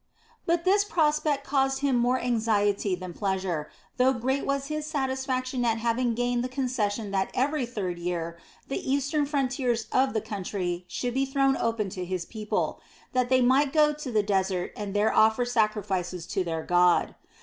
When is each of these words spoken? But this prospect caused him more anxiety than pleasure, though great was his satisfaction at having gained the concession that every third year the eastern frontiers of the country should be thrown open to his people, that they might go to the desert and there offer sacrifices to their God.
But 0.47 0.65
this 0.65 0.83
prospect 0.83 1.43
caused 1.45 1.81
him 1.81 1.95
more 1.95 2.19
anxiety 2.19 2.95
than 2.95 3.13
pleasure, 3.13 3.69
though 3.97 4.13
great 4.13 4.47
was 4.47 4.65
his 4.65 4.87
satisfaction 4.87 5.63
at 5.63 5.77
having 5.77 6.15
gained 6.15 6.43
the 6.43 6.49
concession 6.49 7.11
that 7.11 7.29
every 7.35 7.67
third 7.67 7.99
year 7.99 8.39
the 8.67 8.79
eastern 8.91 9.27
frontiers 9.27 9.85
of 9.91 10.13
the 10.15 10.19
country 10.21 10.85
should 10.87 11.13
be 11.13 11.27
thrown 11.27 11.55
open 11.55 11.91
to 11.91 12.03
his 12.03 12.25
people, 12.25 12.81
that 13.13 13.29
they 13.29 13.41
might 13.41 13.71
go 13.71 13.93
to 13.93 14.11
the 14.11 14.23
desert 14.23 14.73
and 14.75 14.95
there 14.95 15.13
offer 15.13 15.45
sacrifices 15.45 16.25
to 16.25 16.43
their 16.43 16.63
God. 16.63 17.13